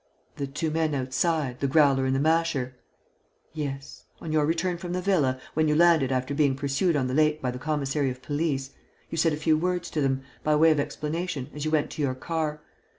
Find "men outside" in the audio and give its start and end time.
0.71-1.59